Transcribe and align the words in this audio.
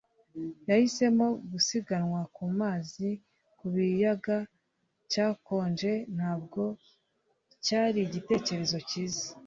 Yahisemo 0.69 1.27
gusiganwa 1.51 2.19
ku 2.35 2.43
mazi 2.59 3.07
ku 3.57 3.65
kiyaga 3.75 4.37
cyakonje 5.11 5.91
ntabwo 6.15 6.61
cyari 7.65 7.99
igitekerezo 8.07 8.77
cyiza. 8.89 9.27